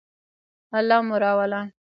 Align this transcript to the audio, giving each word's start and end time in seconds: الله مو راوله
الله 0.79 0.99
مو 1.07 1.15
راوله 1.23 1.61